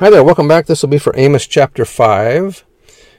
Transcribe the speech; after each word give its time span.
Hi 0.00 0.10
there, 0.10 0.22
welcome 0.22 0.46
back. 0.46 0.66
This 0.66 0.80
will 0.80 0.90
be 0.90 0.98
for 0.98 1.12
Amos 1.16 1.44
chapter 1.44 1.84
5. 1.84 2.64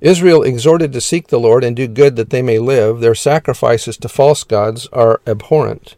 Israel 0.00 0.42
exhorted 0.42 0.92
to 0.92 1.00
seek 1.00 1.28
the 1.28 1.38
Lord 1.38 1.62
and 1.62 1.76
do 1.76 1.86
good 1.86 2.16
that 2.16 2.30
they 2.30 2.42
may 2.42 2.58
live. 2.58 2.98
Their 2.98 3.14
sacrifices 3.14 3.96
to 3.98 4.08
false 4.08 4.42
gods 4.42 4.88
are 4.92 5.20
abhorrent. 5.24 5.94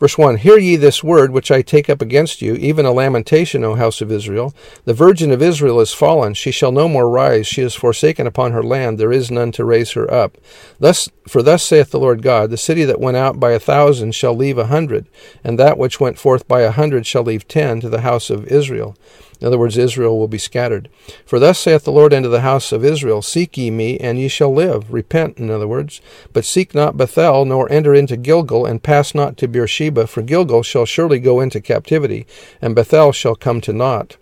Verse 0.00 0.18
1 0.18 0.38
Hear 0.38 0.58
ye 0.58 0.74
this 0.74 1.04
word 1.04 1.30
which 1.30 1.52
I 1.52 1.62
take 1.62 1.88
up 1.88 2.02
against 2.02 2.42
you, 2.42 2.54
even 2.54 2.84
a 2.84 2.90
lamentation, 2.90 3.62
O 3.62 3.76
house 3.76 4.00
of 4.00 4.10
Israel. 4.10 4.52
The 4.86 4.92
virgin 4.92 5.30
of 5.30 5.40
Israel 5.40 5.78
is 5.78 5.92
fallen, 5.92 6.34
she 6.34 6.50
shall 6.50 6.72
no 6.72 6.88
more 6.88 7.08
rise, 7.08 7.46
she 7.46 7.62
is 7.62 7.76
forsaken 7.76 8.26
upon 8.26 8.50
her 8.50 8.62
land, 8.62 8.98
there 8.98 9.12
is 9.12 9.30
none 9.30 9.52
to 9.52 9.64
raise 9.64 9.92
her 9.92 10.12
up. 10.12 10.36
Thus, 10.80 11.08
for 11.28 11.44
thus 11.44 11.62
saith 11.62 11.92
the 11.92 12.00
Lord 12.00 12.22
God, 12.22 12.50
the 12.50 12.56
city 12.56 12.84
that 12.84 13.00
went 13.00 13.16
out 13.16 13.38
by 13.38 13.52
a 13.52 13.60
thousand 13.60 14.16
shall 14.16 14.34
leave 14.34 14.58
a 14.58 14.66
hundred, 14.66 15.08
and 15.44 15.60
that 15.60 15.78
which 15.78 16.00
went 16.00 16.18
forth 16.18 16.48
by 16.48 16.62
a 16.62 16.72
hundred 16.72 17.06
shall 17.06 17.22
leave 17.22 17.46
ten 17.46 17.80
to 17.80 17.88
the 17.88 18.00
house 18.00 18.30
of 18.30 18.48
Israel. 18.48 18.96
In 19.40 19.46
other 19.46 19.58
words, 19.58 19.78
Israel 19.78 20.18
will 20.18 20.28
be 20.28 20.38
scattered. 20.38 20.88
For 21.24 21.38
thus 21.38 21.58
saith 21.58 21.84
the 21.84 21.92
Lord 21.92 22.12
unto 22.12 22.28
the 22.28 22.40
house 22.40 22.72
of 22.72 22.84
Israel, 22.84 23.22
Seek 23.22 23.56
ye 23.56 23.70
me, 23.70 23.96
and 23.98 24.18
ye 24.18 24.28
shall 24.28 24.52
live. 24.52 24.92
Repent, 24.92 25.38
in 25.38 25.50
other 25.50 25.68
words. 25.68 26.00
But 26.32 26.44
seek 26.44 26.74
not 26.74 26.96
Bethel, 26.96 27.44
nor 27.44 27.70
enter 27.70 27.94
into 27.94 28.16
Gilgal, 28.16 28.66
and 28.66 28.82
pass 28.82 29.14
not 29.14 29.36
to 29.38 29.48
Beersheba, 29.48 30.06
for 30.06 30.22
Gilgal 30.22 30.62
shall 30.62 30.86
surely 30.86 31.20
go 31.20 31.40
into 31.40 31.60
captivity, 31.60 32.26
and 32.60 32.74
Bethel 32.74 33.12
shall 33.12 33.36
come 33.36 33.60
to 33.60 33.72
naught. 33.72 34.16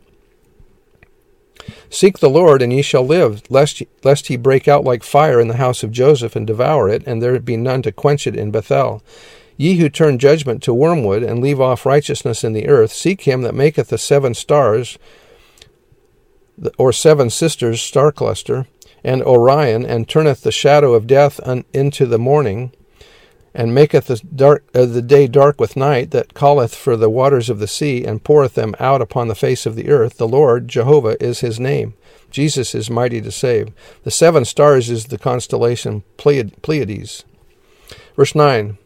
Seek 1.89 2.19
the 2.19 2.31
Lord, 2.31 2.61
and 2.61 2.73
ye 2.73 2.83
shall 2.83 3.07
live, 3.07 3.43
lest, 3.51 3.83
lest 4.05 4.27
he 4.27 4.37
break 4.37 4.69
out 4.69 4.85
like 4.85 5.03
fire 5.03 5.41
in 5.41 5.49
the 5.49 5.57
house 5.57 5.83
of 5.83 5.91
Joseph, 5.91 6.37
and 6.37 6.47
devour 6.47 6.89
it, 6.89 7.03
and 7.07 7.23
there 7.23 7.39
be 7.41 7.57
none 7.57 7.83
to 7.83 7.93
quench 7.93 8.27
it 8.27 8.37
in 8.37 8.51
Bethel. 8.51 9.03
Ye 9.57 9.77
who 9.77 9.89
turn 9.89 10.19
judgment 10.19 10.62
to 10.65 10.75
wormwood 10.75 11.23
and 11.23 11.41
leave 11.41 11.61
off 11.61 11.87
righteousness 11.87 12.45
in 12.45 12.53
the 12.53 12.69
earth, 12.69 12.93
seek 12.93 13.23
him 13.23 13.43
that 13.43 13.55
maketh 13.55 13.89
the 13.89 13.99
seven 13.99 14.35
stars, 14.35 14.99
or 16.79 16.93
seven 16.93 17.31
sisters 17.31 17.81
star 17.81 18.12
cluster, 18.12 18.67
and 19.03 19.23
Orion, 19.23 19.87
and 19.87 20.09
turneth 20.09 20.43
the 20.43 20.53
shadow 20.53 20.95
of 20.95 21.07
death 21.07 21.41
un- 21.45 21.65
into 21.73 22.07
the 22.07 22.19
morning, 22.19 22.73
and 23.55 23.75
maketh 23.75 24.09
the, 24.09 24.21
dark, 24.34 24.65
uh, 24.75 24.84
the 24.84 25.01
day 25.01 25.27
dark 25.27 25.59
with 25.59 25.77
night, 25.77 26.11
that 26.11 26.34
calleth 26.34 26.75
for 26.75 26.97
the 26.97 27.09
waters 27.09 27.49
of 27.49 27.59
the 27.59 27.67
sea, 27.67 28.05
and 28.05 28.25
poureth 28.25 28.55
them 28.55 28.75
out 28.79 29.01
upon 29.01 29.29
the 29.29 29.34
face 29.34 29.65
of 29.65 29.75
the 29.75 29.89
earth. 29.89 30.19
The 30.19 30.29
Lord, 30.29 30.69
Jehovah, 30.69 31.23
is 31.23 31.41
his 31.41 31.59
name. 31.59 31.95
Jesus 32.31 32.75
is 32.75 32.91
mighty 32.91 33.23
to 33.23 33.31
save. 33.33 33.73
The 34.03 34.11
seven 34.11 34.45
stars 34.45 34.91
is 34.91 35.07
the 35.07 35.17
constellation 35.17 36.03
Pleiades. 36.19 37.25
Verse 38.15 38.34
9 38.34 38.77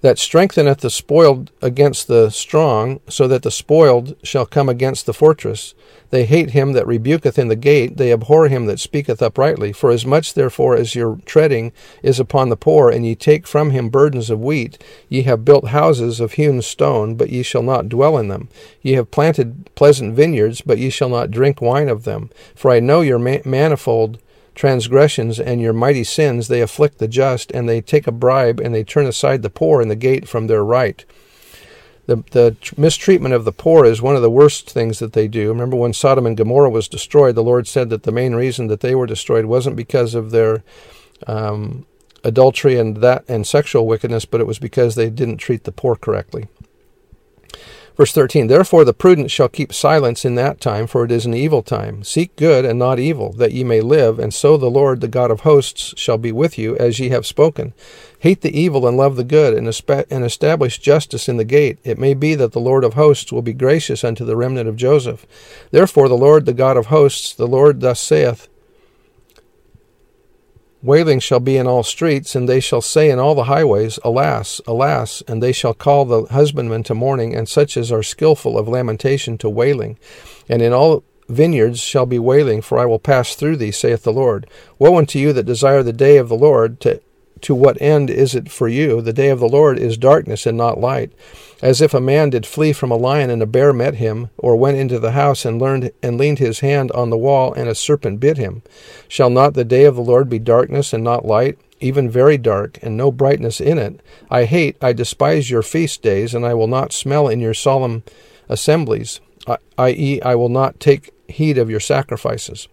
that 0.00 0.18
strengtheneth 0.18 0.80
the 0.80 0.90
spoiled 0.90 1.50
against 1.60 2.08
the 2.08 2.30
strong, 2.30 3.00
so 3.08 3.28
that 3.28 3.42
the 3.42 3.50
spoiled 3.50 4.16
shall 4.22 4.46
come 4.46 4.68
against 4.68 5.06
the 5.06 5.14
fortress. 5.14 5.74
They 6.10 6.24
hate 6.24 6.50
him 6.50 6.72
that 6.72 6.86
rebuketh 6.86 7.38
in 7.38 7.48
the 7.48 7.56
gate, 7.56 7.96
they 7.98 8.12
abhor 8.12 8.48
him 8.48 8.66
that 8.66 8.80
speaketh 8.80 9.20
uprightly. 9.20 9.72
For 9.72 9.90
as 9.90 10.06
much 10.06 10.34
therefore 10.34 10.74
as 10.76 10.94
your 10.94 11.18
treading 11.26 11.72
is 12.02 12.18
upon 12.18 12.48
the 12.48 12.56
poor, 12.56 12.90
and 12.90 13.04
ye 13.04 13.14
take 13.14 13.46
from 13.46 13.70
him 13.70 13.90
burdens 13.90 14.30
of 14.30 14.40
wheat, 14.40 14.82
ye 15.08 15.22
have 15.22 15.44
built 15.44 15.68
houses 15.68 16.20
of 16.20 16.32
hewn 16.32 16.62
stone, 16.62 17.14
but 17.14 17.30
ye 17.30 17.42
shall 17.42 17.62
not 17.62 17.88
dwell 17.88 18.16
in 18.16 18.28
them. 18.28 18.48
Ye 18.80 18.92
have 18.92 19.10
planted 19.10 19.68
pleasant 19.74 20.14
vineyards, 20.14 20.62
but 20.62 20.78
ye 20.78 20.88
shall 20.88 21.10
not 21.10 21.30
drink 21.30 21.60
wine 21.60 21.88
of 21.88 22.04
them. 22.04 22.30
For 22.54 22.70
I 22.70 22.80
know 22.80 23.02
your 23.02 23.18
manifold 23.18 24.18
transgressions 24.58 25.38
and 25.38 25.60
your 25.60 25.72
mighty 25.72 26.02
sins 26.02 26.48
they 26.48 26.60
afflict 26.60 26.98
the 26.98 27.06
just, 27.06 27.52
and 27.52 27.68
they 27.68 27.80
take 27.80 28.08
a 28.08 28.12
bribe, 28.12 28.58
and 28.58 28.74
they 28.74 28.82
turn 28.82 29.06
aside 29.06 29.42
the 29.42 29.48
poor 29.48 29.80
in 29.80 29.88
the 29.88 29.94
gate 29.94 30.28
from 30.28 30.48
their 30.48 30.64
right. 30.64 31.04
The, 32.06 32.24
the 32.32 32.56
mistreatment 32.76 33.34
of 33.34 33.44
the 33.44 33.52
poor 33.52 33.84
is 33.84 34.02
one 34.02 34.16
of 34.16 34.22
the 34.22 34.30
worst 34.30 34.68
things 34.68 34.98
that 34.98 35.12
they 35.12 35.28
do. 35.28 35.50
Remember 35.50 35.76
when 35.76 35.92
Sodom 35.92 36.26
and 36.26 36.36
Gomorrah 36.36 36.70
was 36.70 36.88
destroyed, 36.88 37.36
the 37.36 37.42
Lord 37.42 37.68
said 37.68 37.88
that 37.90 38.02
the 38.02 38.10
main 38.10 38.34
reason 38.34 38.66
that 38.66 38.80
they 38.80 38.96
were 38.96 39.06
destroyed 39.06 39.44
wasn't 39.44 39.76
because 39.76 40.14
of 40.14 40.32
their 40.32 40.64
um, 41.28 41.86
adultery 42.24 42.78
and 42.78 42.96
that 42.96 43.24
and 43.28 43.46
sexual 43.46 43.86
wickedness, 43.86 44.24
but 44.24 44.40
it 44.40 44.46
was 44.46 44.58
because 44.58 44.96
they 44.96 45.08
didn't 45.08 45.36
treat 45.36 45.64
the 45.64 45.72
poor 45.72 45.94
correctly. 45.94 46.48
Verse 47.98 48.12
13 48.12 48.46
Therefore 48.46 48.84
the 48.84 48.94
prudent 48.94 49.28
shall 49.28 49.48
keep 49.48 49.72
silence 49.72 50.24
in 50.24 50.36
that 50.36 50.60
time, 50.60 50.86
for 50.86 51.04
it 51.04 51.10
is 51.10 51.26
an 51.26 51.34
evil 51.34 51.64
time. 51.64 52.04
Seek 52.04 52.36
good 52.36 52.64
and 52.64 52.78
not 52.78 53.00
evil, 53.00 53.32
that 53.32 53.50
ye 53.50 53.64
may 53.64 53.80
live, 53.80 54.20
and 54.20 54.32
so 54.32 54.56
the 54.56 54.70
Lord, 54.70 55.00
the 55.00 55.08
God 55.08 55.32
of 55.32 55.40
hosts, 55.40 55.94
shall 55.96 56.16
be 56.16 56.30
with 56.30 56.56
you, 56.56 56.76
as 56.76 57.00
ye 57.00 57.08
have 57.08 57.26
spoken. 57.26 57.74
Hate 58.20 58.42
the 58.42 58.56
evil 58.56 58.86
and 58.86 58.96
love 58.96 59.16
the 59.16 59.24
good, 59.24 59.52
and, 59.52 60.24
establish 60.24 60.78
justice 60.78 61.28
in 61.28 61.38
the 61.38 61.44
gate. 61.44 61.80
It 61.82 61.98
may 61.98 62.14
be 62.14 62.36
that 62.36 62.52
the 62.52 62.60
Lord 62.60 62.84
of 62.84 62.94
hosts 62.94 63.32
will 63.32 63.42
be 63.42 63.52
gracious 63.52 64.04
unto 64.04 64.24
the 64.24 64.36
remnant 64.36 64.68
of 64.68 64.76
Joseph. 64.76 65.26
Therefore 65.72 66.08
the 66.08 66.14
Lord, 66.14 66.46
the 66.46 66.52
God 66.52 66.76
of 66.76 66.86
hosts, 66.86 67.34
the 67.34 67.48
Lord 67.48 67.80
thus 67.80 67.98
saith, 67.98 68.48
Wailing 70.80 71.18
shall 71.18 71.40
be 71.40 71.56
in 71.56 71.66
all 71.66 71.82
streets, 71.82 72.36
and 72.36 72.48
they 72.48 72.60
shall 72.60 72.80
say 72.80 73.10
in 73.10 73.18
all 73.18 73.34
the 73.34 73.44
highways, 73.44 73.98
Alas, 74.04 74.60
alas! 74.64 75.24
And 75.26 75.42
they 75.42 75.50
shall 75.50 75.74
call 75.74 76.04
the 76.04 76.22
husbandmen 76.26 76.84
to 76.84 76.94
mourning, 76.94 77.34
and 77.34 77.48
such 77.48 77.76
as 77.76 77.90
are 77.90 78.04
skilful 78.04 78.56
of 78.56 78.68
lamentation 78.68 79.38
to 79.38 79.50
wailing. 79.50 79.98
And 80.48 80.62
in 80.62 80.72
all 80.72 81.02
vineyards 81.28 81.80
shall 81.80 82.06
be 82.06 82.20
wailing, 82.20 82.62
for 82.62 82.78
I 82.78 82.86
will 82.86 83.00
pass 83.00 83.34
through 83.34 83.56
thee, 83.56 83.72
saith 83.72 84.04
the 84.04 84.12
Lord. 84.12 84.48
Woe 84.78 84.96
unto 84.96 85.18
you 85.18 85.32
that 85.32 85.46
desire 85.46 85.82
the 85.82 85.92
day 85.92 86.16
of 86.16 86.28
the 86.28 86.36
Lord, 86.36 86.80
to 86.80 87.00
to 87.42 87.54
what 87.54 87.80
end 87.80 88.10
is 88.10 88.34
it 88.34 88.50
for 88.50 88.68
you? 88.68 89.00
The 89.00 89.12
day 89.12 89.28
of 89.30 89.40
the 89.40 89.48
Lord 89.48 89.78
is 89.78 89.96
darkness 89.96 90.46
and 90.46 90.56
not 90.56 90.80
light. 90.80 91.12
As 91.60 91.80
if 91.80 91.92
a 91.92 92.00
man 92.00 92.30
did 92.30 92.46
flee 92.46 92.72
from 92.72 92.90
a 92.90 92.96
lion 92.96 93.30
and 93.30 93.42
a 93.42 93.46
bear 93.46 93.72
met 93.72 93.96
him, 93.96 94.30
or 94.38 94.56
went 94.56 94.76
into 94.76 94.98
the 94.98 95.12
house 95.12 95.44
and 95.44 95.60
learned 95.60 95.90
and 96.02 96.16
leaned 96.16 96.38
his 96.38 96.60
hand 96.60 96.92
on 96.92 97.10
the 97.10 97.18
wall 97.18 97.52
and 97.52 97.68
a 97.68 97.74
serpent 97.74 98.20
bit 98.20 98.36
him. 98.36 98.62
Shall 99.08 99.30
not 99.30 99.54
the 99.54 99.64
day 99.64 99.84
of 99.84 99.96
the 99.96 100.02
Lord 100.02 100.28
be 100.28 100.38
darkness 100.38 100.92
and 100.92 101.02
not 101.02 101.24
light? 101.24 101.58
even 101.80 102.10
very 102.10 102.38
dark, 102.38 102.78
and 102.82 102.96
no 102.96 103.12
brightness 103.12 103.60
in 103.60 103.78
it. 103.78 104.00
I 104.30 104.44
hate, 104.44 104.76
I 104.82 104.92
despise 104.92 105.50
your 105.50 105.62
feast 105.62 106.02
days, 106.02 106.34
and 106.34 106.44
I 106.44 106.54
will 106.54 106.66
not 106.66 106.92
smell 106.92 107.28
in 107.28 107.40
your 107.40 107.54
solemn 107.54 108.02
assemblies, 108.48 109.20
i.e., 109.78 110.20
I 110.22 110.34
will 110.34 110.48
not 110.48 110.80
take 110.80 111.12
heed 111.28 111.58
of 111.58 111.70
your 111.70 111.80
sacrifices. 111.80 112.68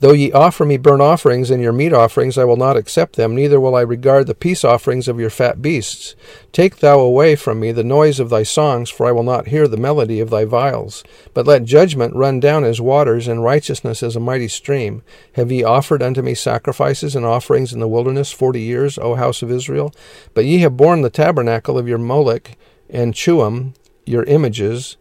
Though 0.00 0.12
ye 0.12 0.30
offer 0.30 0.64
me 0.64 0.76
burnt 0.76 1.02
offerings 1.02 1.50
and 1.50 1.60
your 1.60 1.72
meat 1.72 1.92
offerings, 1.92 2.38
I 2.38 2.44
will 2.44 2.56
not 2.56 2.76
accept 2.76 3.16
them, 3.16 3.34
neither 3.34 3.58
will 3.58 3.74
I 3.74 3.80
regard 3.80 4.28
the 4.28 4.34
peace 4.34 4.62
offerings 4.62 5.08
of 5.08 5.18
your 5.18 5.30
fat 5.30 5.60
beasts. 5.60 6.14
Take 6.52 6.76
thou 6.76 7.00
away 7.00 7.34
from 7.34 7.58
me 7.58 7.72
the 7.72 7.82
noise 7.82 8.20
of 8.20 8.30
thy 8.30 8.44
songs, 8.44 8.90
for 8.90 9.06
I 9.06 9.12
will 9.12 9.24
not 9.24 9.48
hear 9.48 9.66
the 9.66 9.76
melody 9.76 10.20
of 10.20 10.30
thy 10.30 10.44
viols. 10.44 11.02
But 11.34 11.48
let 11.48 11.64
judgment 11.64 12.14
run 12.14 12.38
down 12.38 12.62
as 12.62 12.80
waters, 12.80 13.26
and 13.26 13.42
righteousness 13.42 14.04
as 14.04 14.14
a 14.14 14.20
mighty 14.20 14.46
stream. 14.46 15.02
Have 15.32 15.50
ye 15.50 15.64
offered 15.64 16.00
unto 16.02 16.22
me 16.22 16.34
sacrifices 16.34 17.16
and 17.16 17.26
offerings 17.26 17.72
in 17.72 17.80
the 17.80 17.88
wilderness 17.88 18.30
forty 18.30 18.60
years, 18.60 18.98
O 18.98 19.16
house 19.16 19.42
of 19.42 19.50
Israel? 19.50 19.92
But 20.32 20.44
ye 20.44 20.58
have 20.58 20.76
borne 20.76 21.02
the 21.02 21.10
tabernacle 21.10 21.76
of 21.76 21.88
your 21.88 21.98
Moloch 21.98 22.52
and 22.88 23.14
Chiun, 23.14 23.74
your 24.06 24.22
images, 24.24 24.96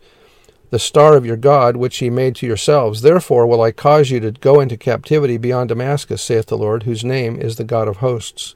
the 0.69 0.79
star 0.79 1.15
of 1.15 1.25
your 1.25 1.37
God, 1.37 1.77
which 1.77 2.01
ye 2.01 2.09
made 2.09 2.35
to 2.37 2.47
yourselves. 2.47 3.01
Therefore 3.01 3.47
will 3.47 3.61
I 3.61 3.71
cause 3.71 4.11
you 4.11 4.19
to 4.19 4.31
go 4.31 4.59
into 4.59 4.77
captivity 4.77 5.37
beyond 5.37 5.69
Damascus, 5.69 6.21
saith 6.21 6.47
the 6.47 6.57
Lord, 6.57 6.83
whose 6.83 7.03
name 7.03 7.39
is 7.39 7.55
the 7.55 7.63
God 7.63 7.87
of 7.87 7.97
hosts. 7.97 8.55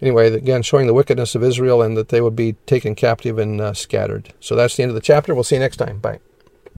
Anyway, 0.00 0.32
again, 0.32 0.62
showing 0.62 0.88
the 0.88 0.94
wickedness 0.94 1.34
of 1.34 1.44
Israel 1.44 1.80
and 1.80 1.96
that 1.96 2.08
they 2.08 2.20
would 2.20 2.34
be 2.34 2.54
taken 2.66 2.94
captive 2.94 3.38
and 3.38 3.60
uh, 3.60 3.72
scattered. 3.72 4.32
So 4.40 4.56
that's 4.56 4.76
the 4.76 4.82
end 4.82 4.90
of 4.90 4.96
the 4.96 5.00
chapter. 5.00 5.34
We'll 5.34 5.44
see 5.44 5.56
you 5.56 5.60
next 5.60 5.76
time. 5.76 5.98
Bye. 5.98 6.18